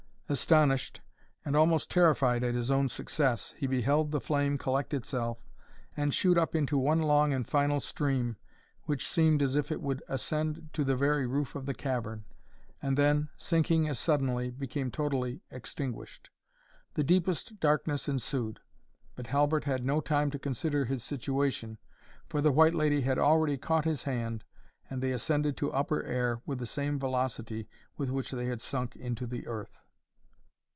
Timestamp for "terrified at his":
1.91-2.71